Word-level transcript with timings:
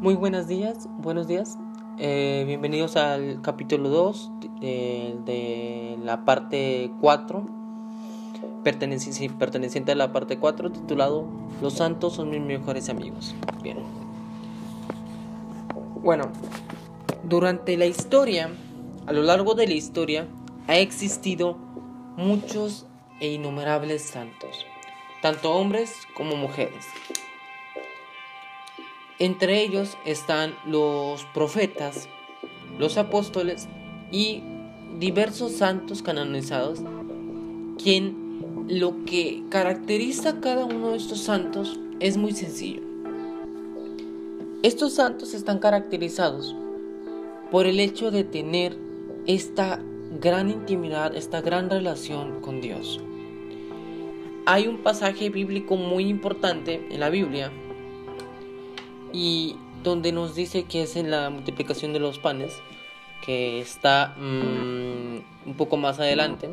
Muy 0.00 0.14
buenos 0.14 0.48
días, 0.48 0.88
buenos 0.96 1.28
días. 1.28 1.58
Eh, 1.98 2.44
bienvenidos 2.46 2.96
al 2.96 3.42
capítulo 3.42 3.90
2 3.90 4.30
de, 4.58 5.14
de 5.26 5.98
la 6.02 6.24
parte 6.24 6.90
4, 7.02 7.46
perteneciente, 8.64 9.28
perteneciente 9.38 9.92
a 9.92 9.96
la 9.96 10.10
parte 10.10 10.38
4, 10.38 10.72
titulado 10.72 11.26
Los 11.60 11.74
santos 11.74 12.14
son 12.14 12.30
mis 12.30 12.40
mejores 12.40 12.88
amigos. 12.88 13.34
Bien. 13.62 13.76
Bueno, 15.96 16.32
durante 17.24 17.76
la 17.76 17.84
historia, 17.84 18.48
a 19.06 19.12
lo 19.12 19.22
largo 19.22 19.54
de 19.54 19.66
la 19.66 19.74
historia, 19.74 20.26
ha 20.66 20.78
existido 20.78 21.58
muchos 22.16 22.86
e 23.20 23.34
innumerables 23.34 24.00
santos, 24.00 24.64
tanto 25.20 25.52
hombres 25.52 25.92
como 26.14 26.36
mujeres. 26.36 26.86
Entre 29.20 29.62
ellos 29.62 29.98
están 30.06 30.54
los 30.64 31.26
profetas, 31.34 32.08
los 32.78 32.96
apóstoles 32.96 33.68
y 34.10 34.42
diversos 34.98 35.52
santos 35.52 36.02
canonizados, 36.02 36.80
quien 37.76 38.64
lo 38.66 39.04
que 39.04 39.42
caracteriza 39.50 40.30
a 40.30 40.40
cada 40.40 40.64
uno 40.64 40.92
de 40.92 40.96
estos 40.96 41.18
santos 41.18 41.78
es 42.00 42.16
muy 42.16 42.32
sencillo. 42.32 42.80
Estos 44.62 44.94
santos 44.94 45.34
están 45.34 45.58
caracterizados 45.58 46.56
por 47.50 47.66
el 47.66 47.78
hecho 47.78 48.10
de 48.10 48.24
tener 48.24 48.74
esta 49.26 49.82
gran 50.18 50.48
intimidad, 50.48 51.14
esta 51.14 51.42
gran 51.42 51.68
relación 51.68 52.40
con 52.40 52.62
Dios. 52.62 53.02
Hay 54.46 54.66
un 54.66 54.78
pasaje 54.78 55.28
bíblico 55.28 55.76
muy 55.76 56.08
importante 56.08 56.86
en 56.90 57.00
la 57.00 57.10
Biblia 57.10 57.52
y 59.12 59.56
donde 59.82 60.12
nos 60.12 60.34
dice 60.34 60.64
que 60.64 60.82
es 60.82 60.96
en 60.96 61.10
la 61.10 61.30
multiplicación 61.30 61.92
de 61.92 62.00
los 62.00 62.18
panes, 62.18 62.60
que 63.24 63.60
está 63.60 64.14
mm, 64.18 65.48
un 65.48 65.54
poco 65.56 65.76
más 65.76 65.98
adelante. 65.98 66.50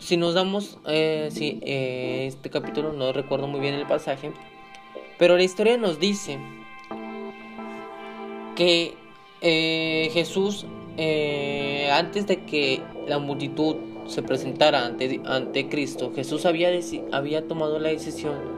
Si 0.00 0.16
nos 0.16 0.34
damos, 0.34 0.78
eh, 0.86 1.28
sí, 1.32 1.60
eh, 1.62 2.26
este 2.28 2.50
capítulo 2.50 2.92
no 2.92 3.12
recuerdo 3.12 3.46
muy 3.46 3.60
bien 3.60 3.74
el 3.74 3.86
pasaje, 3.86 4.32
pero 5.18 5.36
la 5.36 5.42
historia 5.42 5.76
nos 5.78 5.98
dice 5.98 6.38
que 8.54 8.94
eh, 9.40 10.10
Jesús, 10.12 10.66
eh, 10.96 11.88
antes 11.92 12.26
de 12.26 12.44
que 12.44 12.82
la 13.06 13.18
multitud 13.18 13.76
se 14.06 14.22
presentara 14.22 14.84
ante, 14.84 15.20
ante 15.24 15.68
Cristo, 15.68 16.12
Jesús 16.14 16.46
había, 16.46 16.70
había 17.12 17.46
tomado 17.46 17.78
la 17.78 17.90
decisión 17.90 18.55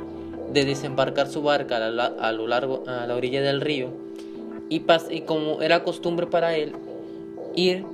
de 0.53 0.65
desembarcar 0.65 1.29
su 1.29 1.43
barca 1.43 1.77
a, 1.77 2.33
lo 2.33 2.47
largo 2.47 2.85
a 2.87 3.07
la 3.07 3.15
orilla 3.15 3.43
del 3.43 3.61
río 3.61 3.91
y, 4.69 4.83
y 5.11 5.21
como 5.23 5.63
era 5.63 5.85
costumbre 5.85 6.27
para 6.27 6.57
él 6.57 6.73
ir 7.55 7.85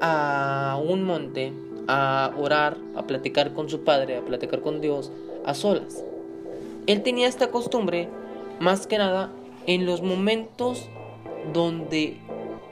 a 0.00 0.78
un 0.82 1.02
monte 1.02 1.52
a 1.88 2.32
orar, 2.36 2.76
a 2.96 3.06
platicar 3.06 3.52
con 3.54 3.68
su 3.68 3.84
padre, 3.84 4.16
a 4.16 4.22
platicar 4.22 4.60
con 4.60 4.80
Dios 4.80 5.12
a 5.44 5.54
solas. 5.54 6.04
Él 6.86 7.02
tenía 7.02 7.28
esta 7.28 7.50
costumbre 7.50 8.08
más 8.60 8.86
que 8.86 8.98
nada 8.98 9.30
en 9.66 9.86
los 9.86 10.02
momentos 10.02 10.88
donde 11.52 12.18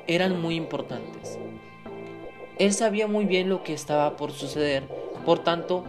eran 0.06 0.40
muy 0.40 0.56
importantes. 0.56 1.38
Él 2.58 2.72
sabía 2.72 3.06
muy 3.08 3.24
bien 3.24 3.48
lo 3.48 3.62
que 3.64 3.72
estaba 3.72 4.16
por 4.16 4.32
suceder, 4.32 4.84
por 5.24 5.40
tanto, 5.40 5.84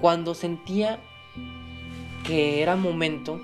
cuando 0.00 0.34
sentía 0.34 0.98
que 2.24 2.62
era 2.62 2.76
momento, 2.76 3.40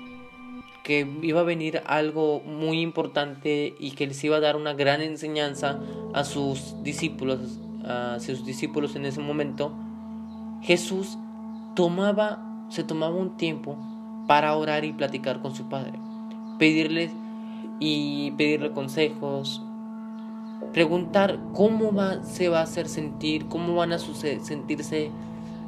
que 0.83 1.07
iba 1.21 1.41
a 1.41 1.43
venir 1.43 1.81
algo 1.85 2.41
muy 2.41 2.81
importante 2.81 3.75
y 3.79 3.91
que 3.91 4.07
les 4.07 4.23
iba 4.23 4.37
a 4.37 4.39
dar 4.39 4.55
una 4.55 4.73
gran 4.73 5.01
enseñanza 5.01 5.79
a 6.13 6.23
sus 6.23 6.81
discípulos, 6.83 7.59
a 7.83 8.17
sus 8.19 8.45
discípulos 8.45 8.95
en 8.95 9.05
ese 9.05 9.19
momento, 9.19 9.73
Jesús 10.61 11.17
tomaba, 11.75 12.65
se 12.69 12.83
tomaba 12.83 13.15
un 13.15 13.37
tiempo 13.37 13.77
para 14.27 14.55
orar 14.55 14.85
y 14.85 14.93
platicar 14.93 15.41
con 15.41 15.55
su 15.55 15.69
Padre, 15.69 15.93
pedirle 16.57 17.11
y 17.79 18.31
pedirle 18.31 18.71
consejos, 18.71 19.61
preguntar 20.73 21.39
cómo 21.53 21.93
va, 21.93 22.23
se 22.23 22.49
va 22.49 22.59
a 22.59 22.63
hacer 22.63 22.87
sentir, 22.87 23.47
cómo 23.47 23.75
van 23.75 23.93
a 23.93 23.99
sentirse 23.99 25.11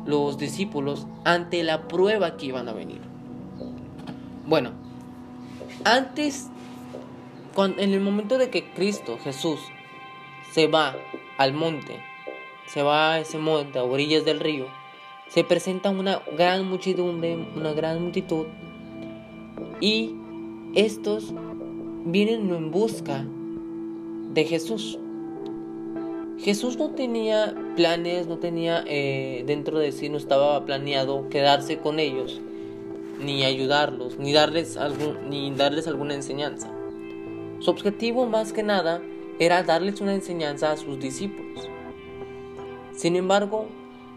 los 0.06 0.38
discípulos 0.38 1.08
ante 1.24 1.64
la 1.64 1.88
prueba 1.88 2.38
que 2.38 2.48
iban 2.48 2.68
a 2.68 2.74
venir. 2.74 3.02
Bueno, 4.46 4.72
antes, 5.84 6.50
en 7.58 7.94
el 7.94 8.02
momento 8.02 8.38
de 8.38 8.50
que 8.50 8.72
Cristo, 8.74 9.18
Jesús, 9.24 9.60
se 10.52 10.68
va 10.68 10.96
al 11.38 11.54
monte, 11.54 12.02
se 12.68 12.82
va 12.82 13.14
a 13.14 13.20
ese 13.20 13.38
monte, 13.38 13.80
a 13.80 13.84
orillas 13.84 14.26
del 14.26 14.40
río, 14.40 14.66
se 15.28 15.44
presenta 15.44 15.90
una 15.90 16.22
gran 16.38 16.68
muchedumbre, 16.68 17.38
una 17.56 17.74
gran 17.74 18.02
multitud, 18.02 18.48
y 19.80 20.16
estos 20.76 21.34
vienen 22.06 22.54
en 22.54 22.72
busca 22.72 23.26
de 24.34 24.46
Jesús. 24.46 24.98
Jesús 26.42 26.78
no 26.78 26.90
tenía 26.90 27.54
planes, 27.76 28.26
no 28.26 28.38
tenía 28.38 28.84
eh, 28.88 29.44
dentro 29.46 29.78
de 29.78 29.92
sí, 29.92 30.10
no 30.10 30.18
estaba 30.18 30.66
planeado 30.66 31.30
quedarse 31.30 31.78
con 31.78 32.00
ellos, 32.00 32.42
ni 33.20 33.44
ayudarlos, 33.44 34.18
ni 34.18 34.34
darles, 34.34 34.76
algún, 34.76 35.30
ni 35.30 35.52
darles 35.52 35.88
alguna 35.88 36.16
enseñanza. 36.16 36.72
Su 37.60 37.70
objetivo 37.70 38.26
más 38.26 38.54
que 38.54 38.64
nada 38.64 39.04
era 39.38 39.62
darles 39.62 40.02
una 40.02 40.16
enseñanza 40.16 40.72
a 40.72 40.78
sus 40.78 41.00
discípulos. 41.00 41.70
Sin 42.96 43.16
embargo, 43.16 43.68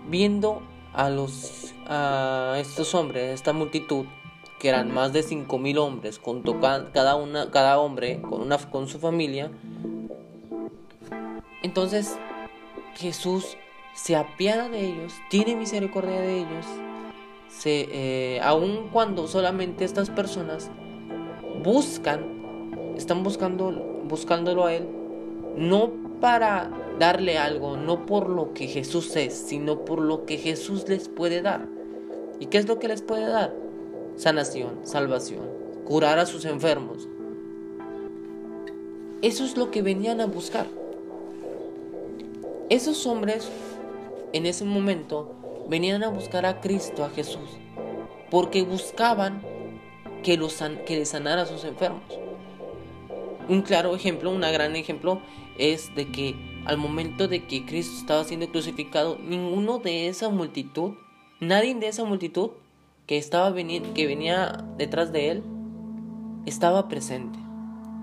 viendo 0.08 0.62
a 0.94 1.10
los 1.10 1.74
a 1.86 2.56
estos 2.58 2.94
hombres, 2.94 3.34
esta 3.34 3.52
multitud, 3.52 4.06
que 4.58 4.70
eran 4.70 4.90
más 4.94 5.12
de 5.12 5.22
cinco 5.22 5.58
mil 5.58 5.76
hombres, 5.76 6.18
con 6.18 6.40
cada 6.40 7.16
una, 7.16 7.50
cada 7.50 7.78
hombre 7.78 8.22
con 8.22 8.40
una 8.40 8.56
con 8.56 8.88
su 8.88 8.98
familia, 8.98 9.50
entonces 11.74 12.16
Jesús 12.94 13.56
se 13.96 14.14
apiada 14.14 14.68
de 14.68 14.78
ellos, 14.78 15.12
tiene 15.28 15.56
misericordia 15.56 16.20
de 16.20 16.38
ellos, 16.38 16.64
se, 17.48 17.88
eh, 17.90 18.40
aun 18.42 18.90
cuando 18.92 19.26
solamente 19.26 19.84
estas 19.84 20.08
personas 20.08 20.70
buscan, 21.64 22.94
están 22.96 23.24
buscando, 23.24 23.72
buscándolo 24.04 24.66
a 24.66 24.74
Él, 24.74 24.86
no 25.56 25.90
para 26.20 26.70
darle 27.00 27.38
algo, 27.38 27.76
no 27.76 28.06
por 28.06 28.28
lo 28.28 28.54
que 28.54 28.68
Jesús 28.68 29.16
es, 29.16 29.34
sino 29.34 29.84
por 29.84 30.00
lo 30.00 30.26
que 30.26 30.38
Jesús 30.38 30.88
les 30.88 31.08
puede 31.08 31.42
dar. 31.42 31.66
¿Y 32.38 32.46
qué 32.46 32.58
es 32.58 32.68
lo 32.68 32.78
que 32.78 32.86
les 32.86 33.02
puede 33.02 33.26
dar? 33.26 33.52
Sanación, 34.14 34.78
salvación, 34.84 35.42
curar 35.84 36.20
a 36.20 36.26
sus 36.26 36.44
enfermos. 36.44 37.08
Eso 39.22 39.44
es 39.44 39.56
lo 39.56 39.72
que 39.72 39.82
venían 39.82 40.20
a 40.20 40.26
buscar. 40.26 40.68
Esos 42.70 43.06
hombres 43.06 43.50
en 44.32 44.46
ese 44.46 44.64
momento 44.64 45.34
venían 45.68 46.02
a 46.02 46.08
buscar 46.08 46.46
a 46.46 46.62
Cristo, 46.62 47.04
a 47.04 47.10
Jesús, 47.10 47.50
porque 48.30 48.62
buscaban 48.62 49.42
que, 50.22 50.38
los, 50.38 50.62
que 50.86 50.96
les 50.96 51.10
sanara 51.10 51.42
a 51.42 51.46
sus 51.46 51.64
enfermos. 51.64 52.02
Un 53.50 53.60
claro 53.60 53.94
ejemplo, 53.94 54.30
un 54.30 54.40
gran 54.40 54.76
ejemplo, 54.76 55.20
es 55.58 55.94
de 55.94 56.10
que 56.10 56.34
al 56.64 56.78
momento 56.78 57.28
de 57.28 57.44
que 57.44 57.66
Cristo 57.66 57.98
estaba 57.98 58.24
siendo 58.24 58.48
crucificado, 58.48 59.18
ninguno 59.18 59.78
de 59.78 60.08
esa 60.08 60.30
multitud, 60.30 60.94
nadie 61.40 61.74
de 61.74 61.88
esa 61.88 62.04
multitud 62.04 62.52
que, 63.06 63.18
estaba 63.18 63.54
que 63.54 64.06
venía 64.06 64.64
detrás 64.78 65.12
de 65.12 65.30
él, 65.30 65.42
estaba 66.46 66.88
presente 66.88 67.38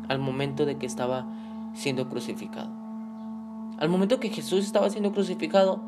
al 0.07 0.19
momento 0.19 0.67
de 0.67 0.77
que 0.77 0.85
estaba 0.85 1.25
siendo 1.73 2.07
crucificado. 2.09 2.80
Al 3.81 3.89
momento 3.89 4.19
que 4.19 4.29
Jesús 4.29 4.63
estaba 4.63 4.91
siendo 4.91 5.11
crucificado, 5.11 5.81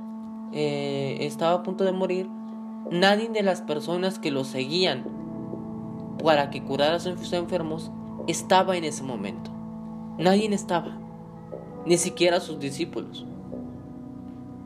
eh, 0.51 1.17
estaba 1.21 1.53
a 1.53 1.61
punto 1.61 1.83
de 1.83 1.91
morir, 1.91 2.27
nadie 2.89 3.29
de 3.29 3.43
las 3.43 3.61
personas 3.61 4.17
que 4.17 4.31
lo 4.31 4.45
seguían 4.45 5.05
para 6.23 6.49
que 6.49 6.63
curara 6.63 6.95
a 6.95 6.99
sus 6.99 7.31
enfermos 7.33 7.91
estaba 8.25 8.77
en 8.77 8.85
ese 8.85 9.03
momento. 9.03 9.51
Nadie 10.17 10.51
estaba, 10.51 10.97
ni 11.85 11.97
siquiera 11.97 12.39
sus 12.39 12.59
discípulos. 12.59 13.27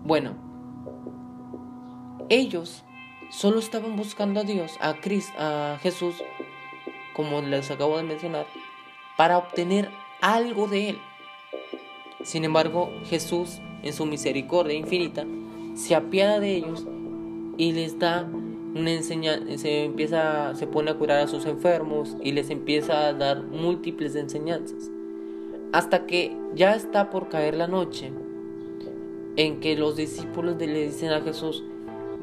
Bueno, 0.05 0.31
ellos 2.29 2.85
solo 3.29 3.59
estaban 3.59 3.97
buscando 3.97 4.39
a 4.39 4.43
Dios, 4.43 4.77
a 4.79 4.93
Cristo, 5.01 5.33
a 5.37 5.77
Jesús, 5.81 6.15
como 7.13 7.41
les 7.41 7.71
acabo 7.71 7.97
de 7.97 8.03
mencionar, 8.03 8.45
para 9.17 9.37
obtener 9.37 9.89
algo 10.21 10.69
de 10.69 10.91
Él. 10.91 10.99
Sin 12.23 12.43
embargo, 12.43 12.91
Jesús, 13.05 13.59
en 13.83 13.93
su 13.93 14.05
misericordia 14.05 14.73
infinita, 14.73 15.25
se 15.75 15.95
apiada 15.95 16.39
de 16.39 16.55
ellos 16.55 16.85
y 17.57 17.71
les 17.71 17.99
da 17.99 18.27
una 18.75 18.91
enseñanza, 18.91 19.57
se 19.57 19.85
empieza, 19.85 20.53
se 20.55 20.67
pone 20.67 20.91
a 20.91 20.95
curar 20.95 21.19
a 21.19 21.27
sus 21.27 21.45
enfermos 21.45 22.17
y 22.21 22.31
les 22.31 22.49
empieza 22.49 23.07
a 23.07 23.13
dar 23.13 23.43
múltiples 23.43 24.15
enseñanzas. 24.15 24.89
Hasta 25.71 26.05
que 26.05 26.35
ya 26.55 26.75
está 26.75 27.09
por 27.09 27.29
caer 27.29 27.55
la 27.55 27.67
noche, 27.67 28.11
en 29.35 29.59
que 29.59 29.75
los 29.75 29.95
discípulos 29.95 30.57
le 30.57 30.87
dicen 30.87 31.11
a 31.11 31.21
Jesús, 31.21 31.63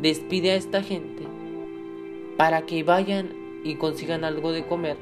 despide 0.00 0.50
a 0.50 0.56
esta 0.56 0.82
gente 0.82 1.24
para 2.36 2.66
que 2.66 2.82
vayan 2.82 3.30
y 3.62 3.76
consigan 3.76 4.24
algo 4.24 4.52
de 4.52 4.66
comer, 4.66 4.96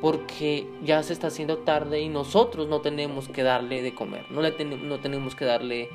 porque 0.00 0.66
ya 0.82 1.02
se 1.02 1.12
está 1.12 1.26
haciendo 1.26 1.58
tarde 1.58 2.00
y 2.00 2.08
nosotros 2.08 2.68
no 2.68 2.80
tenemos 2.80 3.28
que 3.28 3.42
darle 3.42 3.82
de 3.82 3.94
comer, 3.94 4.24
no, 4.30 4.40
le 4.40 4.52
no 4.64 4.98
tenemos 5.00 5.34
que 5.34 5.44
darle, 5.44 5.88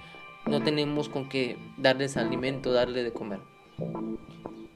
no 0.46 0.62
tenemos 0.62 1.10
con 1.10 1.28
qué 1.28 1.58
darles 1.78 2.18
alimento, 2.18 2.72
darle 2.72 3.04
de 3.04 3.12
comer. 3.12 3.40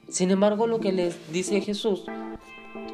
Sin 0.08 0.32
embargo, 0.32 0.66
lo 0.66 0.80
que 0.80 0.92
les 0.92 1.32
dice 1.32 1.60
Jesús, 1.60 2.04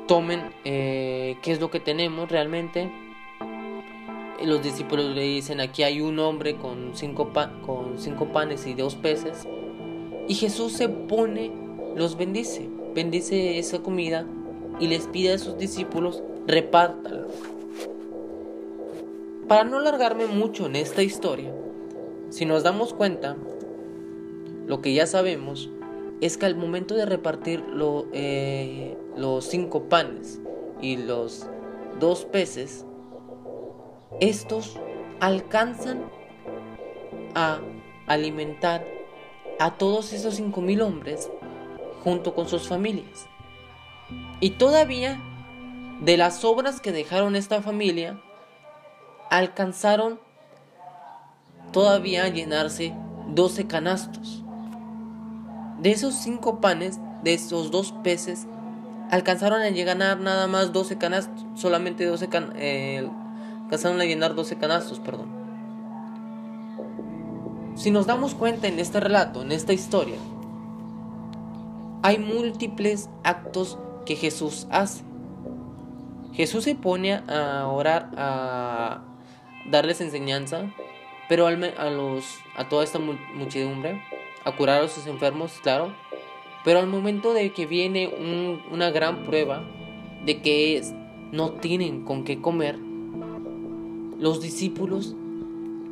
tomen 0.07 0.51
eh, 0.65 1.37
qué 1.43 1.53
es 1.53 1.61
lo 1.61 1.71
que 1.71 1.81
tenemos 1.81 2.31
realmente. 2.31 2.93
Los 4.45 4.63
discípulos 4.63 5.15
le 5.15 5.23
dicen, 5.23 5.61
aquí 5.61 5.83
hay 5.83 6.03
un 6.03 6.19
hombre 6.19 6.57
con 6.57 6.91
cinco, 6.95 7.33
con 7.65 7.99
cinco 7.99 8.27
panes 8.27 8.67
y 8.67 8.75
dos 8.75 8.95
peces. 8.95 9.49
Y 10.29 10.35
Jesús 10.35 10.73
se 10.73 10.91
pone, 10.91 11.51
los 11.95 12.19
bendice, 12.19 12.69
bendice 12.95 13.59
esa 13.59 13.79
comida 13.79 14.27
y 14.79 14.89
les 14.89 15.07
pide 15.07 15.35
a 15.35 15.39
sus 15.39 15.57
discípulos, 15.57 16.23
repártalo. 16.47 17.29
Para 19.49 19.65
no 19.65 19.79
alargarme 19.79 20.27
mucho 20.27 20.67
en 20.67 20.77
esta 20.77 21.03
historia, 21.03 21.55
si 22.31 22.45
nos 22.45 22.63
damos 22.63 22.93
cuenta, 22.93 23.37
lo 24.67 24.81
que 24.81 24.93
ya 24.93 25.07
sabemos, 25.07 25.71
es 26.21 26.37
que 26.37 26.47
al 26.47 26.57
momento 26.57 26.95
de 26.95 27.07
repartir 27.07 27.63
eh, 28.13 28.97
los 29.17 29.45
cinco 29.45 29.85
panes 29.85 30.41
y 30.81 30.97
los 30.97 31.47
dos 32.01 32.25
peces, 32.25 32.85
estos 34.21 34.79
alcanzan 35.21 36.05
a 37.35 37.61
alimentar 38.07 38.85
a 39.59 39.77
todos 39.77 40.13
esos 40.13 40.35
cinco 40.35 40.61
mil 40.61 40.83
hombres 40.83 41.31
junto 42.03 42.35
con 42.35 42.49
sus 42.49 42.69
familias. 42.69 43.27
Y 44.41 44.51
todavía, 44.51 45.19
de 46.01 46.17
las 46.17 46.45
obras 46.45 46.81
que 46.81 46.93
dejaron 46.93 47.37
esta 47.37 47.63
familia, 47.63 48.21
alcanzaron 49.31 50.21
todavía 51.73 52.25
a 52.25 52.29
llenarse 52.29 52.95
12 53.29 53.67
canastos. 53.67 54.43
De 55.81 55.91
esos 55.91 56.15
cinco 56.15 56.61
panes, 56.61 56.99
de 57.23 57.35
esos 57.35 57.71
dos 57.71 57.93
peces, 58.03 58.47
alcanzaron 59.11 59.63
a 59.63 59.71
llegar 59.71 59.97
nada 59.97 60.47
más 60.47 60.73
12 60.73 60.99
canastos, 60.99 61.45
solamente 61.55 62.05
12 62.05 62.29
canastos, 62.29 62.59
eh, 62.61 63.09
alcanzaron 63.65 64.01
a 64.01 64.05
llenar 64.05 64.35
12 64.35 64.57
canastos, 64.59 65.01
perdón. 65.01 65.29
Si 67.75 67.91
nos 67.91 68.07
damos 68.07 68.35
cuenta 68.35 68.69
en 68.69 68.79
este 68.79 69.01
relato, 69.01 69.43
en 69.43 69.53
esta 69.53 69.73
historia, 69.73 70.17
hay 72.03 72.19
múltiples 72.19 73.11
actos 73.23 73.79
que 74.07 74.17
Jesús 74.17 74.67
hace. 74.71 75.05
Jesús 76.33 76.65
se 76.65 76.75
pone 76.75 77.15
a 77.15 77.67
orar, 77.67 78.11
a 78.17 79.03
darles 79.71 80.01
enseñanza, 80.01 80.73
pero 81.29 81.47
a, 81.47 82.69
toda 82.69 82.85
esta 82.85 82.99
muchedumbre 82.99 84.03
a 84.45 84.53
curar 84.55 84.83
a 84.83 84.89
sus 84.89 85.07
enfermos, 85.07 85.53
claro, 85.63 85.93
pero 86.65 86.79
al 86.79 86.87
momento 86.87 87.35
de 87.35 87.53
que 87.53 87.67
viene 87.67 88.09
una 88.71 88.91
gran 88.91 89.25
prueba 89.25 89.65
de 90.25 90.41
que 90.41 90.83
no 91.33 91.53
tienen 91.53 92.05
con 92.05 92.25
qué 92.25 92.41
comer, 92.41 92.79
los 94.19 94.41
discípulos 94.41 95.15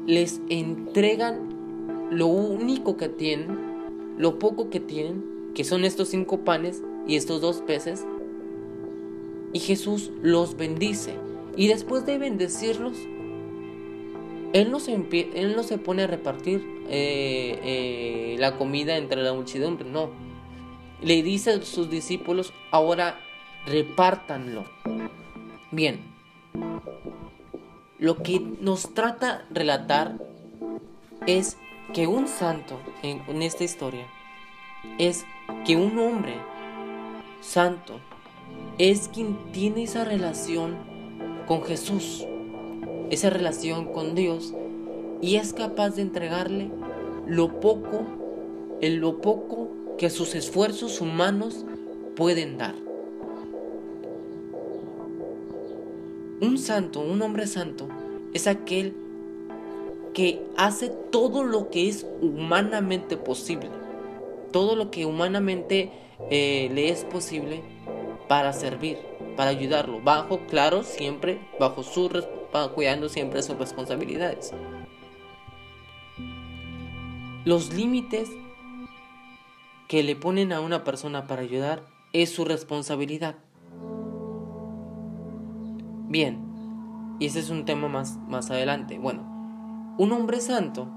les 0.07 0.41
entregan 0.49 2.09
lo 2.11 2.27
único 2.27 2.97
que 2.97 3.09
tienen, 3.09 4.17
lo 4.19 4.39
poco 4.39 4.71
que 4.71 4.81
tienen, 4.81 5.53
que 5.55 5.65
son 5.65 5.85
estos 5.85 6.09
cinco 6.09 6.41
panes 6.41 6.83
y 7.07 7.17
estos 7.17 7.41
dos 7.41 7.63
peces, 7.63 8.05
y 9.53 9.61
Jesús 9.61 10.11
los 10.23 10.57
bendice. 10.57 11.15
Y 11.57 11.69
después 11.69 12.05
de 12.07 12.19
bendecirlos, 12.19 12.97
él 14.53 14.71
no 14.71 14.81
se, 14.81 14.95
él 15.35 15.55
no 15.57 15.63
se 15.63 15.79
pone 15.79 16.03
a 16.03 16.07
repartir 16.07 16.65
eh, 16.89 17.61
eh, 17.63 18.37
la 18.39 18.57
comida 18.57 18.97
entre 18.97 19.23
la 19.23 19.33
muchedumbre, 19.33 19.89
no. 19.89 20.11
Le 21.03 21.23
dice 21.23 21.53
a 21.53 21.63
sus 21.63 21.91
discípulos, 21.91 22.53
ahora 22.71 23.21
repártanlo. 23.67 24.65
Bien, 25.71 26.01
lo 27.99 28.23
que 28.23 28.41
nos 28.61 28.95
trata 28.95 29.47
relatar 29.51 30.19
es 31.27 31.57
que 31.93 32.07
un 32.07 32.27
santo 32.29 32.81
en 33.03 33.43
esta 33.43 33.65
historia 33.65 34.07
es 34.99 35.27
que 35.65 35.77
un 35.77 35.99
hombre 35.99 36.35
santo 37.45 38.01
es 38.79 39.09
quien 39.09 39.37
tiene 39.53 39.85
esa 39.85 40.05
relación 40.05 40.77
con 41.47 41.63
Jesús 41.63 42.27
esa 43.11 43.31
relación 43.31 43.87
con 43.93 44.15
Dios 44.15 44.55
y 45.21 45.37
es 45.37 45.53
capaz 45.53 45.91
de 45.91 46.03
entregarle 46.03 46.71
lo 47.27 47.61
poco, 47.61 48.05
en 48.81 49.01
lo 49.01 49.21
poco 49.21 49.69
que 49.97 50.11
sus 50.11 50.35
esfuerzos 50.35 51.01
humanos 51.01 51.65
pueden 52.17 52.59
dar. 52.59 52.75
Un 56.41 56.59
santo, 56.59 57.01
un 57.01 57.23
hombre 57.23 57.47
santo, 57.47 57.89
es 58.35 58.47
aquel 58.47 58.95
que 60.13 60.43
hace 60.57 60.91
todo 61.11 61.45
lo 61.45 61.71
que 61.71 61.89
es 61.89 62.07
humanamente 62.21 63.17
posible, 63.17 63.71
todo 64.53 64.77
lo 64.77 64.91
que 64.91 65.07
humanamente 65.07 65.91
eh, 66.31 66.71
le 66.73 66.89
es 66.89 67.05
posible 67.05 67.63
para 68.29 68.53
servir, 68.53 68.99
para 69.37 69.51
ayudarlo, 69.51 70.01
bajo, 70.01 70.41
claro, 70.47 70.83
siempre 70.83 71.41
bajo 71.59 71.83
su 71.83 72.09
cuidando 72.75 73.09
siempre 73.09 73.43
sus 73.43 73.59
responsabilidades. 73.59 74.53
Los 77.45 77.75
límites 77.75 78.31
que 79.89 80.03
le 80.03 80.17
ponen 80.17 80.53
a 80.53 80.61
una 80.61 80.85
persona 80.85 81.27
para 81.27 81.43
ayudar 81.43 81.83
es 82.13 82.31
su 82.31 82.45
responsabilidad. 82.45 83.37
Bien, 86.09 86.39
y 87.19 87.27
ese 87.27 87.41
es 87.41 87.51
un 87.51 87.65
tema 87.65 87.89
más, 87.89 88.17
más 88.29 88.51
adelante. 88.51 88.99
Bueno, 88.99 89.23
un 89.99 90.13
hombre 90.13 90.41
santo 90.41 90.89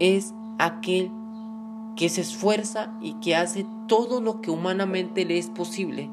es 0.00 0.34
aquel 0.58 1.10
que 1.98 2.08
se 2.08 2.20
esfuerza 2.20 2.96
y 3.00 3.14
que 3.14 3.34
hace 3.34 3.66
todo 3.88 4.20
lo 4.20 4.40
que 4.40 4.52
humanamente 4.52 5.24
le 5.24 5.36
es 5.36 5.48
posible 5.48 6.08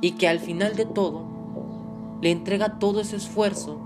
y 0.00 0.12
que 0.12 0.26
al 0.26 0.40
final 0.40 0.74
de 0.74 0.86
todo 0.86 2.18
le 2.20 2.32
entrega 2.32 2.80
todo 2.80 3.00
ese 3.00 3.14
esfuerzo 3.14 3.80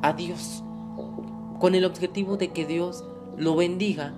a 0.00 0.14
Dios 0.14 0.64
con 1.60 1.74
el 1.74 1.84
objetivo 1.84 2.38
de 2.38 2.52
que 2.52 2.64
Dios 2.64 3.04
lo 3.36 3.54
bendiga 3.54 4.14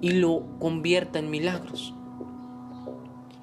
y 0.00 0.10
lo 0.10 0.42
convierta 0.58 1.20
en 1.20 1.30
milagros. 1.30 1.94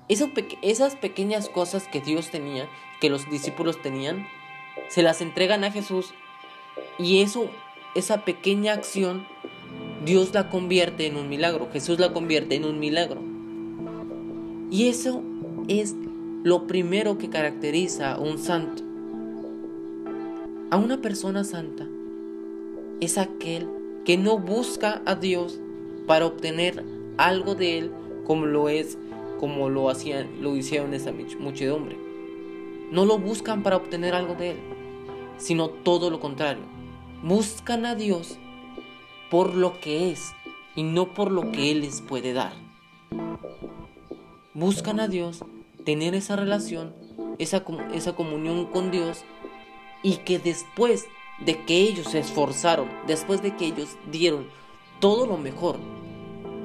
Esas 0.09 0.95
pequeñas 0.97 1.47
cosas 1.47 1.87
que 1.87 2.01
Dios 2.01 2.31
tenía, 2.31 2.67
que 2.99 3.09
los 3.09 3.29
discípulos 3.29 3.81
tenían, 3.81 4.27
se 4.89 5.03
las 5.03 5.21
entregan 5.21 5.63
a 5.63 5.71
Jesús 5.71 6.13
y 6.99 7.21
eso, 7.21 7.49
esa 7.95 8.25
pequeña 8.25 8.73
acción, 8.73 9.25
Dios 10.05 10.33
la 10.33 10.49
convierte 10.49 11.05
en 11.05 11.15
un 11.15 11.29
milagro, 11.29 11.69
Jesús 11.71 11.99
la 11.99 12.11
convierte 12.11 12.55
en 12.55 12.65
un 12.65 12.79
milagro. 12.79 13.21
Y 14.71 14.87
eso 14.87 15.21
es 15.67 15.95
lo 16.43 16.65
primero 16.65 17.19
que 17.19 17.29
caracteriza 17.29 18.13
a 18.13 18.19
un 18.19 18.39
santo. 18.39 18.81
A 20.71 20.77
una 20.77 21.01
persona 21.01 21.43
santa 21.43 21.87
es 22.99 23.17
aquel 23.17 23.67
que 24.05 24.17
no 24.17 24.39
busca 24.39 25.01
a 25.05 25.15
Dios 25.15 25.59
para 26.07 26.25
obtener 26.25 26.83
algo 27.17 27.53
de 27.53 27.77
él 27.77 27.91
como 28.25 28.45
lo 28.45 28.69
es 28.69 28.97
como 29.39 29.69
lo 29.69 29.89
hacían 29.89 30.41
lo 30.41 30.55
hicieron 30.55 30.93
esa 30.93 31.11
muchedumbre. 31.39 31.97
No 32.91 33.05
lo 33.05 33.19
buscan 33.19 33.61
para 33.61 33.77
obtener 33.77 34.15
algo 34.15 34.35
de 34.35 34.51
él, 34.51 34.57
sino 35.37 35.69
todo 35.69 36.09
lo 36.09 36.19
contrario. 36.19 36.63
Buscan 37.23 37.85
a 37.85 37.95
Dios 37.95 38.37
por 39.31 39.55
lo 39.55 39.79
que 39.79 40.11
es 40.11 40.33
y 40.75 40.83
no 40.83 41.13
por 41.13 41.31
lo 41.31 41.51
que 41.53 41.71
él 41.71 41.81
les 41.81 42.01
puede 42.01 42.33
dar. 42.33 42.51
Buscan 44.53 44.99
a 44.99 45.07
Dios 45.07 45.45
tener 45.85 46.13
esa 46.15 46.35
relación, 46.35 46.93
esa, 47.39 47.63
esa 47.93 48.13
comunión 48.13 48.65
con 48.65 48.91
Dios 48.91 49.23
y 50.03 50.17
que 50.17 50.37
después 50.37 51.05
de 51.45 51.63
que 51.63 51.77
ellos 51.77 52.07
se 52.07 52.19
esforzaron, 52.19 52.89
después 53.07 53.41
de 53.41 53.55
que 53.55 53.67
ellos 53.67 53.95
dieron 54.11 54.47
todo 54.99 55.25
lo 55.25 55.37
mejor 55.37 55.77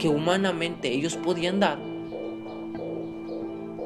que 0.01 0.09
humanamente 0.09 0.93
ellos 0.93 1.17
podían 1.17 1.61
dar, 1.61 1.79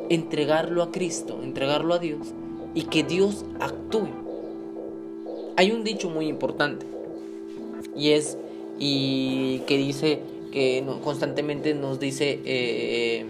entregarlo 0.09 0.83
a 0.83 0.91
Cristo, 0.91 1.41
entregarlo 1.43 1.93
a 1.93 1.99
Dios 1.99 2.35
y 2.75 2.85
que 2.85 3.05
Dios 3.05 3.45
actúe. 3.61 4.09
Hay 5.59 5.71
un 5.71 5.85
dicho 5.85 6.09
muy 6.09 6.29
importante 6.29 6.87
y 7.95 8.13
es 8.13 8.39
y 8.81 9.59
que 9.67 9.77
dice 9.77 10.21
que 10.51 10.85
constantemente 11.05 11.75
nos 11.75 12.01
dice 12.01 12.41
eh, 12.45 13.27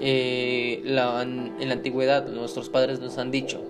eh, 0.00 0.82
en 0.84 1.68
la 1.68 1.74
antigüedad 1.74 2.26
nuestros 2.28 2.70
padres 2.70 3.00
nos 3.00 3.18
han 3.18 3.30
dicho 3.30 3.60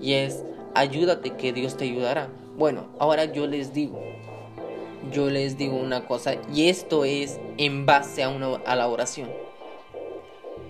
y 0.00 0.14
es 0.14 0.42
ayúdate 0.74 1.30
que 1.30 1.52
Dios 1.52 1.76
te 1.76 1.84
ayudará. 1.84 2.28
Bueno, 2.56 2.86
ahora 2.98 3.26
yo 3.26 3.46
les 3.46 3.72
digo, 3.72 4.00
yo 5.12 5.28
les 5.30 5.58
digo 5.58 5.76
una 5.76 6.06
cosa 6.06 6.36
y 6.52 6.68
esto 6.68 7.04
es 7.04 7.38
en 7.58 7.86
base 7.86 8.22
a, 8.22 8.30
una, 8.30 8.56
a 8.66 8.74
la 8.74 8.88
oración. 8.88 9.28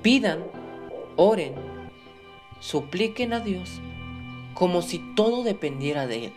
Pidan, 0.03 0.45
oren, 1.17 1.55
supliquen 2.61 3.33
a 3.33 3.41
Dios 3.41 3.81
como 4.55 4.83
si 4.83 4.99
todo 5.15 5.45
dependiera 5.45 6.07
de 6.07 6.27
Él, 6.27 6.33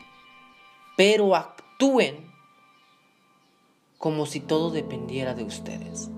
pero 0.96 1.36
actúen 1.36 2.31
como 4.02 4.26
si 4.26 4.40
todo 4.40 4.72
dependiera 4.72 5.36
de 5.36 5.44
ustedes. 5.44 6.10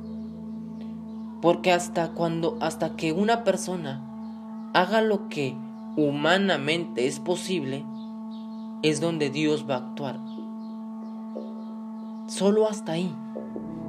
Porque 1.42 1.74
hasta 1.74 2.12
cuando 2.14 2.58
hasta 2.62 2.96
que 2.96 3.12
una 3.12 3.44
persona 3.44 4.72
haga 4.74 5.02
lo 5.02 5.28
que 5.28 5.54
humanamente 5.98 7.08
es 7.08 7.20
posible, 7.20 7.86
es 8.84 9.02
donde 9.02 9.30
Dios 9.30 9.66
va 9.70 9.76
a 9.76 9.78
actuar. 9.80 10.20
Solo 12.28 12.70
hasta 12.70 12.94
ahí. 12.94 13.14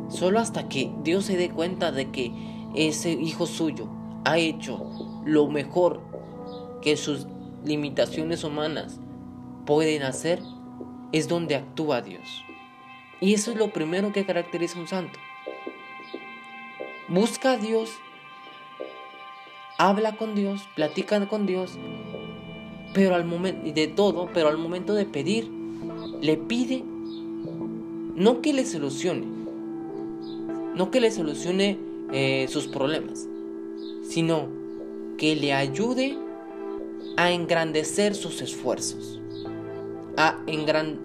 Solo 0.09 0.41
hasta 0.41 0.69
que 0.69 0.93
Dios 1.05 1.25
se 1.25 1.37
dé 1.37 1.51
cuenta 1.51 1.93
de 1.93 2.11
que 2.11 2.33
ese 2.75 3.13
hijo 3.13 3.47
suyo 3.47 3.87
ha 4.25 4.39
hecho 4.39 5.23
lo 5.25 5.47
mejor 5.47 6.03
que 6.83 6.97
sus 6.97 7.29
limitaciones 7.65 8.43
humanas 8.43 8.99
pueden 9.65 10.03
hacer, 10.03 10.43
es 11.13 11.29
donde 11.29 11.55
actúa 11.55 12.03
Dios. 12.03 12.45
Y 13.25 13.33
eso 13.33 13.53
es 13.53 13.57
lo 13.57 13.69
primero 13.69 14.13
que 14.13 14.27
caracteriza 14.27 14.77
a 14.77 14.83
un 14.83 14.87
santo. 14.87 15.19
Busca 17.09 17.53
a 17.53 17.57
Dios, 17.57 17.91
habla 19.79 20.19
con 20.19 20.35
Dios, 20.35 20.69
platica 20.77 21.27
con 21.27 21.47
Dios, 21.47 21.79
pero 22.93 23.15
al 23.15 23.25
momento 23.25 23.73
de 23.73 23.87
todo, 23.87 24.29
pero 24.35 24.49
al 24.49 24.59
momento 24.59 24.93
de 24.93 25.07
pedir, 25.07 25.51
le 26.21 26.37
pide 26.37 26.85
no 28.15 28.43
que 28.43 28.53
le 28.53 28.67
solucione, 28.67 29.25
no 30.75 30.91
que 30.91 31.01
le 31.01 31.11
solucione 31.11 31.79
eh, 32.13 32.47
sus 32.51 32.67
problemas, 32.67 33.27
sino 34.07 34.49
que 35.17 35.35
le 35.35 35.55
ayude 35.55 36.19
a 37.17 37.31
engrandecer 37.31 38.15
sus 38.15 38.43
esfuerzos, 38.43 39.19
a, 40.19 40.37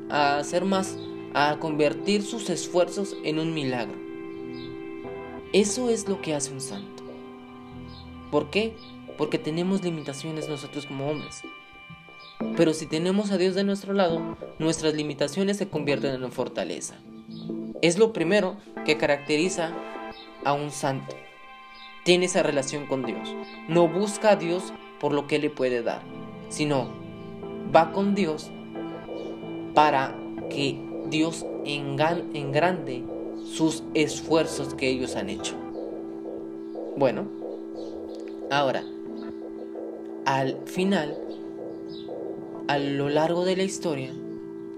a 0.10 0.38
hacer 0.38 0.66
más, 0.66 0.98
a 1.34 1.58
convertir 1.60 2.24
sus 2.24 2.50
esfuerzos 2.50 3.16
en 3.24 3.40
un 3.40 3.54
milagro. 3.54 3.96
Eso 5.54 5.90
es 5.90 6.08
lo 6.08 6.22
que 6.22 6.36
hace 6.36 6.52
un 6.52 6.62
santo. 6.62 7.04
¿Por 8.32 8.50
qué? 8.50 8.76
Porque 9.18 9.40
tenemos 9.40 9.84
limitaciones 9.84 10.48
nosotros 10.48 10.86
como 10.86 11.10
hombres. 11.10 11.42
Pero 12.56 12.74
si 12.74 12.86
tenemos 12.86 13.32
a 13.32 13.38
Dios 13.38 13.56
de 13.56 13.64
nuestro 13.64 13.94
lado, 13.94 14.38
nuestras 14.60 14.94
limitaciones 14.94 15.58
se 15.58 15.68
convierten 15.68 16.24
en 16.24 16.32
fortaleza. 16.32 16.96
Es 17.82 17.98
lo 17.98 18.14
primero 18.14 18.58
que 18.86 18.98
caracteriza 18.98 19.74
a 20.46 20.54
un 20.54 20.72
santo. 20.72 21.16
Tiene 22.04 22.26
esa 22.26 22.44
relación 22.44 22.86
con 22.86 23.06
Dios. 23.06 23.36
No 23.68 23.88
busca 23.88 24.32
a 24.32 24.36
Dios 24.36 24.74
por 25.00 25.14
lo 25.14 25.28
que 25.28 25.40
le 25.40 25.50
puede 25.50 25.82
dar, 25.82 26.02
sino 26.50 26.90
va 27.76 27.92
con 27.92 28.16
Dios 28.16 28.50
para 29.74 30.16
que 30.50 30.89
Dios 31.10 31.46
engrande 31.66 33.04
sus 33.46 33.84
esfuerzos 33.94 34.74
que 34.76 34.90
ellos 34.90 35.16
han 35.16 35.30
hecho. 35.30 35.56
Bueno, 36.96 37.28
ahora, 38.52 38.84
al 40.26 40.58
final, 40.66 41.18
a 42.68 42.78
lo 42.78 43.10
largo 43.10 43.46
de 43.46 43.56
la 43.56 43.64
historia, 43.64 44.14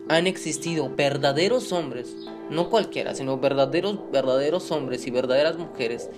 han 0.08 0.28
existido 0.28 0.94
verdaderos 0.96 1.72
hombres, 1.72 2.16
no 2.50 2.70
cualquiera, 2.70 3.16
sino 3.16 3.38
verdaderos, 3.38 4.00
verdaderos 4.12 4.72
hombres 4.72 5.08
y 5.08 5.12
verdaderas 5.12 5.58
mujeres 5.58 6.10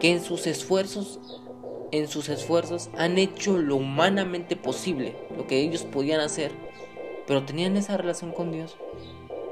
que 0.00 0.10
en 0.10 0.22
sus 0.22 0.46
esfuerzos, 0.46 1.20
en 1.92 2.08
sus 2.08 2.28
esfuerzos 2.28 2.90
han 2.96 3.18
hecho 3.18 3.58
lo 3.58 3.76
humanamente 3.76 4.56
posible, 4.56 5.16
lo 5.36 5.46
que 5.46 5.60
ellos 5.60 5.82
podían 5.84 6.20
hacer, 6.20 6.52
pero 7.26 7.44
tenían 7.44 7.76
esa 7.76 7.96
relación 7.96 8.32
con 8.32 8.50
Dios, 8.50 8.76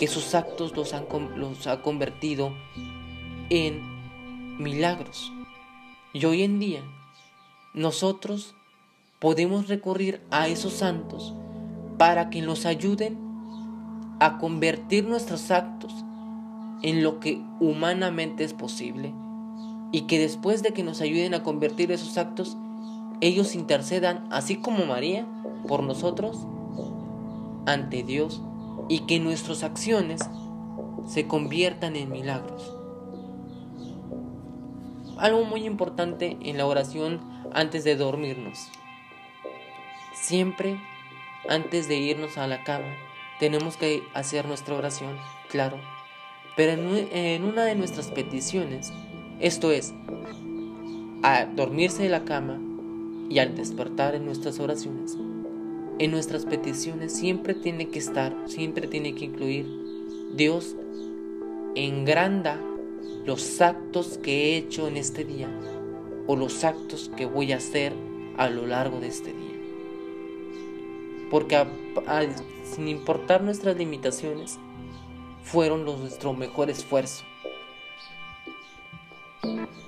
que 0.02 0.08
sus 0.08 0.34
actos 0.34 0.74
los, 0.74 0.94
han, 0.94 1.06
los 1.36 1.68
ha 1.68 1.80
convertido 1.80 2.52
en 3.50 3.80
milagros. 4.58 5.32
Y 6.12 6.24
hoy 6.24 6.42
en 6.42 6.58
día, 6.58 6.82
nosotros 7.72 8.56
podemos 9.20 9.68
recurrir 9.68 10.20
a 10.32 10.48
esos 10.48 10.72
santos 10.72 11.34
para 11.98 12.30
que 12.30 12.42
nos 12.42 12.66
ayuden 12.66 13.16
a 14.18 14.38
convertir 14.38 15.04
nuestros 15.04 15.52
actos 15.52 15.92
en 16.82 17.04
lo 17.04 17.20
que 17.20 17.40
humanamente 17.60 18.42
es 18.42 18.54
posible 18.54 19.14
y 19.92 20.08
que 20.08 20.18
después 20.18 20.64
de 20.64 20.72
que 20.72 20.82
nos 20.82 21.00
ayuden 21.00 21.32
a 21.32 21.44
convertir 21.44 21.92
esos 21.92 22.18
actos, 22.18 22.56
ellos 23.20 23.54
intercedan, 23.54 24.26
así 24.32 24.56
como 24.56 24.84
María, 24.84 25.28
por 25.68 25.84
nosotros 25.84 26.44
ante 27.66 28.02
Dios 28.02 28.42
y 28.92 29.06
que 29.06 29.18
nuestras 29.18 29.62
acciones 29.62 30.20
se 31.06 31.26
conviertan 31.26 31.96
en 31.96 32.10
milagros. 32.10 32.76
Algo 35.16 35.46
muy 35.46 35.64
importante 35.64 36.36
en 36.42 36.58
la 36.58 36.66
oración 36.66 37.22
antes 37.54 37.84
de 37.84 37.96
dormirnos. 37.96 38.68
Siempre 40.12 40.78
antes 41.48 41.88
de 41.88 41.96
irnos 41.96 42.36
a 42.36 42.46
la 42.46 42.64
cama, 42.64 42.94
tenemos 43.40 43.78
que 43.78 44.02
hacer 44.12 44.44
nuestra 44.44 44.76
oración, 44.76 45.16
claro. 45.48 45.78
Pero 46.54 46.72
en 46.72 47.44
una 47.44 47.64
de 47.64 47.74
nuestras 47.74 48.08
peticiones, 48.08 48.92
esto 49.40 49.70
es, 49.70 49.94
a 51.22 51.46
dormirse 51.46 52.02
de 52.02 52.10
la 52.10 52.26
cama 52.26 52.60
y 53.30 53.38
al 53.38 53.56
despertar 53.56 54.14
en 54.14 54.26
nuestras 54.26 54.60
oraciones, 54.60 55.16
en 56.04 56.10
nuestras 56.10 56.44
peticiones 56.46 57.12
siempre 57.12 57.54
tiene 57.54 57.88
que 57.88 57.98
estar, 57.98 58.36
siempre 58.46 58.88
tiene 58.88 59.14
que 59.14 59.26
incluir, 59.26 59.66
Dios 60.34 60.74
engranda 61.74 62.60
los 63.24 63.60
actos 63.60 64.18
que 64.18 64.32
he 64.32 64.56
hecho 64.56 64.88
en 64.88 64.96
este 64.96 65.24
día 65.24 65.48
o 66.26 66.34
los 66.34 66.64
actos 66.64 67.10
que 67.16 67.26
voy 67.26 67.52
a 67.52 67.58
hacer 67.58 67.92
a 68.36 68.50
lo 68.50 68.66
largo 68.66 68.98
de 69.00 69.08
este 69.08 69.32
día 69.32 69.52
porque 71.32 71.66
sin 72.64 72.88
importar 72.88 73.42
nuestras 73.42 73.76
limitaciones, 73.78 74.58
fueron 75.42 75.86
los, 75.86 75.98
nuestro 75.98 76.34
mejor 76.34 76.68
esfuerzo. 76.68 77.24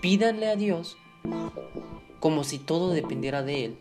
Pídanle 0.01 0.49
a 0.49 0.57
Dios 0.57 0.97
como 2.19 2.45
si 2.45 2.59
todo 2.59 2.93
dependiera 2.93 3.43
de 3.43 3.67
Él, 3.67 3.79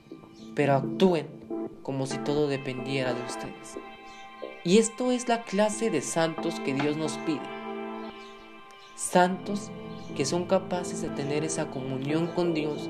pero 0.55 0.73
actúen 0.73 1.42
como 1.83 2.07
si 2.07 2.17
todo 2.19 2.47
dependiera 2.47 3.13
de 3.13 3.21
ustedes. 3.23 3.77
Y 4.63 4.77
esto 4.79 5.11
es 5.11 5.27
la 5.27 5.43
clase 5.43 5.89
de 5.89 6.01
santos 6.01 6.59
que 6.61 6.73
Dios 6.73 6.97
nos 6.97 7.17
pide. 7.19 7.41
Santos 8.95 9.69
que 10.15 10.25
son 10.25 10.45
capaces 10.45 11.01
de 11.01 11.09
tener 11.09 11.43
esa 11.43 11.69
comunión 11.69 12.27
con 12.27 12.53
Dios 12.53 12.89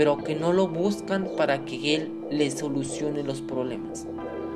pero 0.00 0.16
que 0.16 0.34
no 0.34 0.54
lo 0.54 0.66
buscan 0.66 1.28
para 1.36 1.66
que 1.66 1.94
Él 1.94 2.10
les 2.30 2.54
solucione 2.54 3.22
los 3.22 3.42
problemas, 3.42 4.06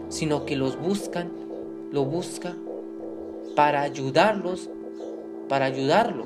sino 0.08 0.46
que 0.46 0.56
los 0.56 0.80
buscan, 0.80 1.30
lo 1.92 2.06
busca 2.06 2.56
para 3.54 3.82
ayudarlos, 3.82 4.70
para 5.46 5.66
ayudarlo, 5.66 6.24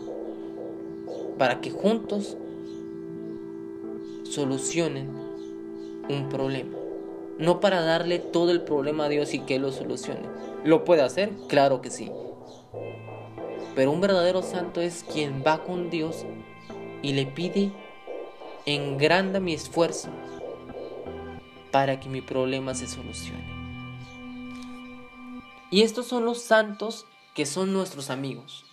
para 1.36 1.60
que 1.60 1.72
juntos 1.72 2.36
solucionen 4.22 5.08
un 6.08 6.28
problema. 6.28 6.77
No 7.38 7.60
para 7.60 7.82
darle 7.82 8.18
todo 8.18 8.50
el 8.50 8.62
problema 8.62 9.04
a 9.04 9.08
Dios 9.08 9.32
y 9.32 9.40
que 9.40 9.58
lo 9.58 9.72
solucione. 9.72 10.28
¿Lo 10.64 10.84
puede 10.84 11.02
hacer? 11.02 11.32
Claro 11.48 11.80
que 11.80 11.90
sí. 11.90 12.10
Pero 13.74 13.92
un 13.92 14.00
verdadero 14.00 14.42
santo 14.42 14.80
es 14.80 15.04
quien 15.04 15.44
va 15.46 15.62
con 15.62 15.88
Dios 15.88 16.26
y 17.02 17.12
le 17.12 17.26
pide 17.26 17.72
engranda 18.66 19.40
mi 19.40 19.54
esfuerzo 19.54 20.10
para 21.70 22.00
que 22.00 22.08
mi 22.08 22.20
problema 22.20 22.74
se 22.74 22.86
solucione. 22.86 23.58
Y 25.70 25.82
estos 25.82 26.06
son 26.06 26.24
los 26.24 26.42
santos 26.42 27.06
que 27.34 27.46
son 27.46 27.72
nuestros 27.72 28.10
amigos. 28.10 28.64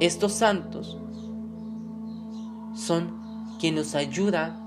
Estos 0.00 0.32
santos 0.32 0.98
son 2.74 3.58
que 3.60 3.70
nos 3.70 3.94
ayuda, 3.94 4.58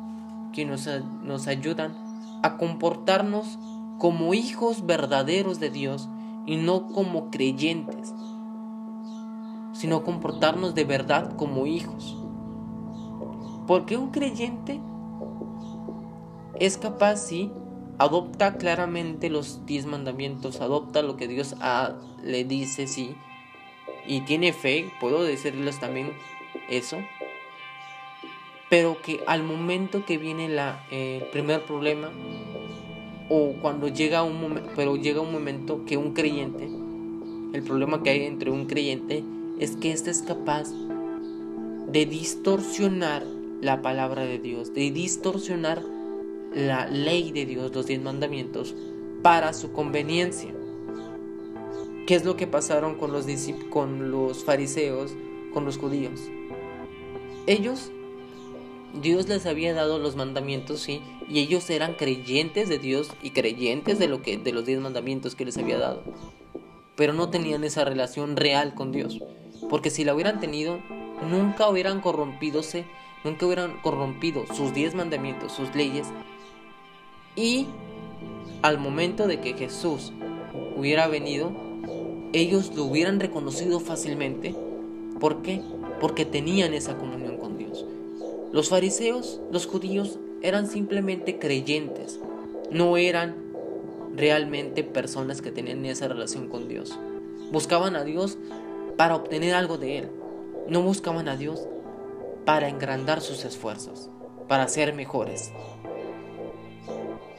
que 0.55 0.65
nos, 0.65 0.89
nos 1.21 1.47
ayudan 1.47 1.93
a 2.41 2.57
comportarnos 2.57 3.59
como 3.99 4.33
hijos 4.33 4.85
verdaderos 4.85 5.59
de 5.59 5.69
Dios 5.69 6.09
y 6.45 6.57
no 6.57 6.87
como 6.87 7.29
creyentes, 7.29 8.13
sino 9.73 10.03
comportarnos 10.03 10.73
de 10.73 10.85
verdad 10.85 11.35
como 11.35 11.67
hijos. 11.67 12.17
Porque 13.67 13.97
un 13.97 14.11
creyente 14.11 14.79
es 16.59 16.77
capaz, 16.77 17.17
sí, 17.17 17.51
adopta 17.97 18.57
claramente 18.57 19.29
los 19.29 19.65
diez 19.65 19.85
mandamientos, 19.85 20.61
adopta 20.61 21.01
lo 21.01 21.17
que 21.17 21.27
Dios 21.27 21.55
le 22.23 22.43
dice, 22.43 22.87
sí, 22.87 23.15
y 24.07 24.21
tiene 24.21 24.53
fe, 24.53 24.91
puedo 24.99 25.23
decirles 25.23 25.79
también 25.79 26.13
eso, 26.69 26.97
pero 28.69 29.01
que 29.01 29.21
al 29.27 29.43
momento 29.43 30.05
que 30.05 30.17
viene 30.17 30.49
la, 30.49 30.85
eh, 30.91 31.19
el 31.21 31.29
primer 31.29 31.65
problema, 31.65 32.11
o 33.29 33.53
cuando 33.61 33.87
llega 33.87 34.23
un 34.23 34.39
momento, 34.39 34.69
pero 34.75 34.95
llega 34.95 35.21
un 35.21 35.31
momento 35.31 35.85
que 35.85 35.97
un 35.97 36.13
creyente, 36.13 36.69
el 37.53 37.63
problema 37.63 38.03
que 38.03 38.09
hay 38.09 38.23
entre 38.25 38.51
un 38.51 38.65
creyente 38.65 39.23
es 39.59 39.75
que 39.77 39.91
éste 39.91 40.11
es 40.11 40.21
capaz 40.21 40.69
de 41.91 42.05
distorsionar 42.05 43.23
la 43.61 43.81
palabra 43.81 44.25
de 44.25 44.39
Dios, 44.39 44.73
de 44.73 44.91
distorsionar 44.91 45.81
la 46.53 46.87
ley 46.87 47.31
de 47.31 47.45
Dios, 47.45 47.73
los 47.73 47.87
diez 47.87 48.01
mandamientos, 48.01 48.75
para 49.21 49.53
su 49.53 49.71
conveniencia. 49.71 50.53
¿Qué 52.05 52.15
es 52.15 52.25
lo 52.25 52.35
que 52.35 52.47
pasaron 52.47 52.95
con 52.95 53.11
los, 53.11 53.25
con 53.69 54.11
los 54.11 54.43
fariseos, 54.43 55.15
con 55.53 55.65
los 55.65 55.77
judíos? 55.77 56.21
Ellos 57.47 57.91
Dios 59.01 59.27
les 59.27 59.45
había 59.45 59.73
dado 59.73 59.99
los 59.99 60.15
mandamientos, 60.15 60.79
sí, 60.79 61.01
y 61.29 61.39
ellos 61.39 61.69
eran 61.69 61.95
creyentes 61.95 62.69
de 62.69 62.79
Dios 62.79 63.11
y 63.21 63.31
creyentes 63.31 63.99
de 63.99 64.07
lo 64.07 64.21
que 64.21 64.37
de 64.37 64.51
los 64.51 64.65
diez 64.65 64.79
mandamientos 64.79 65.35
que 65.35 65.45
les 65.45 65.57
había 65.57 65.77
dado. 65.77 66.03
Pero 66.95 67.13
no 67.13 67.29
tenían 67.29 67.63
esa 67.63 67.83
relación 67.83 68.37
real 68.37 68.73
con 68.73 68.91
Dios, 68.91 69.19
porque 69.69 69.89
si 69.89 70.05
la 70.05 70.13
hubieran 70.13 70.39
tenido, 70.39 70.79
nunca 71.29 71.69
hubieran 71.69 72.01
nunca 73.23 73.45
hubieran 73.45 73.81
corrompido 73.81 74.45
sus 74.53 74.73
diez 74.73 74.95
mandamientos, 74.95 75.51
sus 75.51 75.73
leyes. 75.75 76.07
Y 77.35 77.67
al 78.61 78.77
momento 78.77 79.27
de 79.27 79.41
que 79.41 79.53
Jesús 79.53 80.13
hubiera 80.75 81.07
venido, 81.07 81.51
ellos 82.33 82.73
lo 82.75 82.85
hubieran 82.85 83.19
reconocido 83.19 83.79
fácilmente. 83.79 84.55
¿Por 85.19 85.41
qué? 85.41 85.61
Porque 85.99 86.25
tenían 86.25 86.73
esa 86.73 86.97
comunión. 86.97 87.24
Los 88.55 88.69
fariseos, 88.69 89.41
los 89.51 89.65
judíos, 89.67 90.17
eran 90.41 90.67
simplemente 90.67 91.39
creyentes, 91.39 92.21
no 92.71 92.95
eran 92.95 93.35
realmente 94.15 94.81
personas 94.85 95.41
que 95.41 95.51
tenían 95.51 95.85
esa 95.85 96.07
relación 96.07 96.47
con 96.47 96.69
Dios. 96.69 96.97
Buscaban 97.51 97.97
a 97.97 98.05
Dios 98.05 98.37
para 98.95 99.17
obtener 99.17 99.55
algo 99.55 99.77
de 99.77 99.97
Él, 99.97 100.09
no 100.69 100.81
buscaban 100.81 101.27
a 101.27 101.35
Dios 101.35 101.67
para 102.45 102.69
engrandar 102.69 103.19
sus 103.19 103.43
esfuerzos, 103.43 104.09
para 104.47 104.69
ser 104.69 104.93
mejores. 104.93 105.51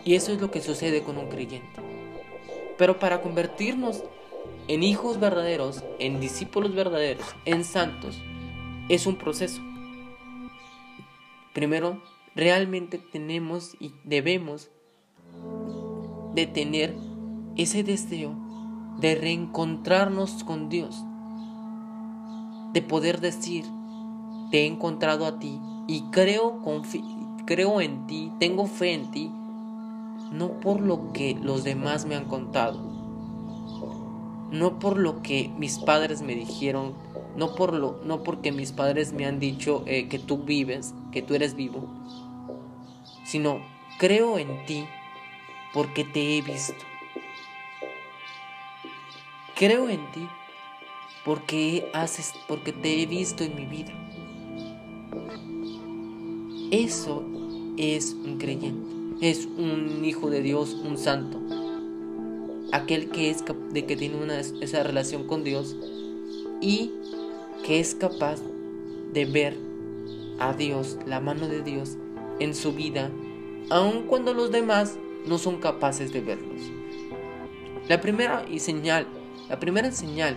Y 0.04 0.16
eso 0.16 0.35
es 0.35 0.40
lo 0.42 0.50
que 0.50 0.61
sucede 0.61 1.02
con 1.02 1.16
un 1.16 1.30
creyente. 1.30 1.80
Pero 2.76 2.99
para 2.99 3.23
convertirnos 3.23 4.04
en 4.68 4.82
hijos 4.82 5.18
verdaderos, 5.18 5.82
en 5.99 6.20
discípulos 6.20 6.75
verdaderos, 6.75 7.25
en 7.46 7.64
santos, 7.64 8.18
es 8.90 9.06
un 9.06 9.16
proceso. 9.16 9.62
Primero, 11.56 12.02
realmente 12.34 12.98
tenemos 12.98 13.76
y 13.80 13.94
debemos 14.04 14.68
de 16.35 16.46
tener 16.46 16.94
ese 17.57 17.83
deseo 17.83 18.35
de 19.00 19.14
reencontrarnos 19.14 20.44
con 20.44 20.68
Dios, 20.68 21.02
de 22.74 22.83
poder 22.83 23.22
decir, 23.22 23.64
te 24.50 24.64
he 24.64 24.66
encontrado 24.66 25.24
a 25.24 25.38
ti 25.38 25.59
y 25.88 26.02
creo, 26.11 26.61
creo 27.46 27.81
en 27.81 28.07
ti, 28.07 28.31
tengo 28.38 28.66
fe 28.66 28.92
en 28.92 29.11
ti, 29.11 29.31
no 30.33 30.61
por 30.61 30.83
lo 30.83 31.14
que 31.14 31.38
los 31.40 31.64
demás 31.64 32.04
me 32.04 32.16
han 32.16 32.26
contado, 32.26 32.78
no 34.50 34.78
por 34.78 34.98
lo 34.98 35.22
que 35.22 35.50
mis 35.59 35.78
padres 35.78 36.22
me 36.22 36.35
dijeron 36.35 36.94
no, 37.37 37.54
por 37.54 37.74
lo, 37.74 38.00
no 38.02 38.22
porque 38.22 38.50
mis 38.50 38.72
padres 38.72 39.12
me 39.12 39.26
han 39.26 39.38
dicho 39.38 39.82
eh, 39.87 40.09
que 40.09 40.18
tú 40.18 40.38
vives, 40.38 40.94
que 41.12 41.20
tú 41.20 41.35
eres 41.35 41.54
vivo, 41.54 41.87
sino 43.24 43.61
creo 43.98 44.38
en 44.38 44.64
ti 44.64 44.87
porque 45.74 46.04
te 46.04 46.38
he 46.38 46.42
visto. 46.42 46.82
Creo 49.54 49.88
en 49.88 50.11
ti 50.12 50.26
porque, 51.24 51.90
haces, 51.92 52.32
porque 52.48 52.72
te 52.72 53.02
he 53.02 53.06
visto 53.06 53.44
en 53.44 53.54
mi 53.54 53.66
vida. 53.66 53.92
Eso 56.70 57.24
es 57.76 58.12
un 58.12 58.38
creyente, 58.38 59.28
es 59.28 59.44
un 59.44 60.04
hijo 60.04 60.30
de 60.30 60.40
Dios, 60.40 60.72
un 60.72 60.96
santo. 60.96 61.45
Aquel 62.76 63.08
que 63.08 63.30
es 63.30 63.42
de 63.70 63.86
que 63.86 63.96
tiene 63.96 64.16
una, 64.16 64.38
esa 64.38 64.82
relación 64.82 65.26
con 65.26 65.44
Dios 65.44 65.74
y 66.60 66.92
que 67.64 67.80
es 67.80 67.94
capaz 67.94 68.42
de 69.14 69.24
ver 69.24 69.56
a 70.38 70.52
Dios, 70.52 70.98
la 71.06 71.20
mano 71.20 71.48
de 71.48 71.62
Dios 71.62 71.96
en 72.38 72.54
su 72.54 72.74
vida, 72.74 73.10
aun 73.70 74.02
cuando 74.02 74.34
los 74.34 74.50
demás 74.50 74.98
no 75.26 75.38
son 75.38 75.56
capaces 75.56 76.12
de 76.12 76.20
verlos. 76.20 76.60
La 77.88 78.02
primera 78.02 78.44
y 78.46 78.58
señal, 78.58 79.06
la 79.48 79.58
primera 79.58 79.90
señal 79.90 80.36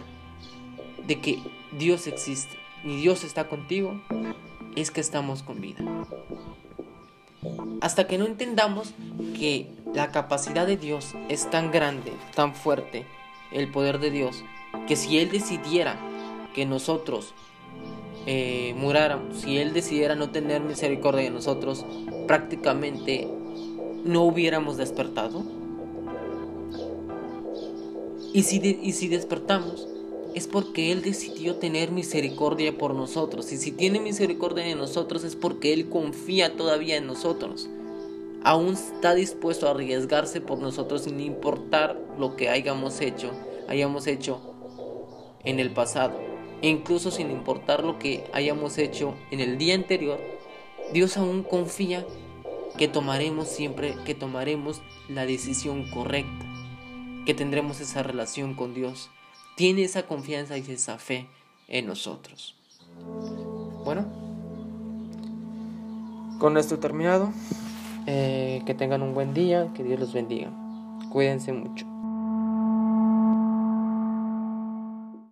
de 1.08 1.20
que 1.20 1.40
Dios 1.78 2.08
existe 2.08 2.56
y 2.86 2.96
Dios 3.02 3.26
está 3.26 3.50
contigo 3.50 4.00
es 4.78 4.92
que 4.92 5.02
estamos 5.02 5.44
con 5.44 5.60
vida. 5.60 5.84
Hasta 7.82 8.08
que 8.08 8.18
no 8.18 8.26
entendamos 8.26 8.94
que 9.38 9.74
la 9.94 10.12
capacidad 10.12 10.68
de 10.68 10.78
Dios 10.78 11.16
es 11.30 11.50
tan 11.50 11.72
grande, 11.72 12.14
tan 12.36 12.54
fuerte, 12.54 13.06
el 13.52 13.72
poder 13.72 14.00
de 14.00 14.12
Dios, 14.12 14.44
que 14.88 14.96
si 14.96 15.18
Él 15.18 15.32
decidiera 15.32 16.00
que 16.54 16.66
nosotros 16.66 17.34
eh, 18.26 18.76
muráramos, 18.78 19.42
si 19.42 19.58
Él 19.58 19.74
decidiera 19.74 20.16
no 20.16 20.30
tener 20.30 20.62
misericordia 20.62 21.24
de 21.24 21.32
nosotros, 21.32 21.86
prácticamente 22.28 23.28
no 24.04 24.24
hubiéramos 24.24 24.78
despertado. 24.78 25.44
Y 28.32 28.44
si, 28.44 28.80
y 28.84 28.92
si 28.92 29.08
despertamos, 29.08 29.88
es 30.36 30.48
porque 30.48 30.92
Él 30.92 31.02
decidió 31.02 31.56
tener 31.56 31.92
misericordia 31.92 32.78
por 32.78 32.94
nosotros. 32.94 33.52
Y 33.52 33.58
si 33.58 33.72
tiene 33.72 34.00
misericordia 34.00 34.64
de 34.64 34.76
nosotros 34.76 35.24
es 35.24 35.36
porque 35.36 35.74
Él 35.74 35.90
confía 35.90 36.56
todavía 36.56 36.98
en 36.98 37.08
nosotros. 37.08 37.68
Aún 38.44 38.74
está 38.74 39.14
dispuesto 39.14 39.68
a 39.68 39.72
arriesgarse 39.72 40.42
por 40.42 40.60
nosotros 40.60 41.04
sin 41.04 41.20
importar 41.20 42.00
lo 42.18 42.36
que 42.36 42.50
hayamos 42.50 43.02
hecho, 43.02 43.32
hayamos 43.68 44.08
hecho 44.08 44.40
en 45.44 45.60
el 45.60 45.72
pasado 45.72 46.30
incluso 46.62 47.12
sin 47.12 47.32
importar 47.32 47.84
lo 47.84 48.00
que 48.00 48.26
hayamos 48.34 48.78
hecho 48.78 49.16
en 49.32 49.40
el 49.40 49.58
día 49.58 49.76
anterior, 49.76 50.20
Dios 50.94 51.18
aún 51.18 51.44
confía 51.44 52.06
que 52.78 52.88
tomaremos 52.88 53.48
siempre, 53.48 53.96
que 54.06 54.16
tomaremos 54.16 54.82
la 55.08 55.26
decisión 55.26 55.90
correcta, 55.90 56.46
que 57.26 57.34
tendremos 57.34 57.80
esa 57.80 58.04
relación 58.04 58.56
con 58.56 58.74
Dios. 58.74 59.10
Tiene 59.56 59.84
esa 59.84 60.06
confianza 60.06 60.58
y 60.58 60.72
esa 60.72 60.98
fe 60.98 61.28
en 61.68 61.88
nosotros. 61.88 62.56
Bueno, 63.84 64.06
con 66.40 66.58
esto 66.58 66.80
terminado. 66.80 67.34
Eh, 68.06 68.62
que 68.66 68.74
tengan 68.74 69.02
un 69.02 69.14
buen 69.14 69.34
día, 69.34 69.68
que 69.74 69.84
Dios 69.84 70.00
los 70.00 70.14
bendiga. 70.14 70.50
Cuídense 71.10 71.54
mucho. 71.54 71.86